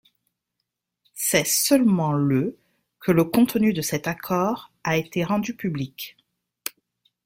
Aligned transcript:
C’est 1.13 1.45
seulement 1.45 2.11
le 2.13 2.57
que 3.01 3.11
le 3.11 3.23
contenu 3.23 3.71
de 3.71 3.83
cet 3.83 4.07
accord 4.07 4.71
a 4.83 4.97
été 4.97 5.23
rendu 5.23 5.55
public. 5.55 6.17